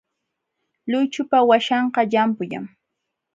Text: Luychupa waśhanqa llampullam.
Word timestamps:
Luychupa 0.89 1.37
waśhanqa 1.49 2.01
llampullam. 2.11 2.65